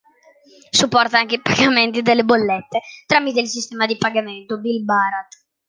[0.71, 5.27] Supporta anche i pagamenti delle bollette tramite il sistema di pagamento Bill Bharat.